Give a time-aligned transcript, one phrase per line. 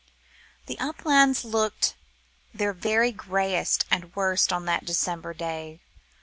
[0.65, 1.93] The uplands looked
[2.55, 5.79] their very greyest and worst on that December day.